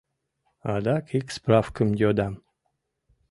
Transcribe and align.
Адак 0.73 1.05
ик 1.19 1.27
справкым 1.35 1.89
йодам... 2.01 2.33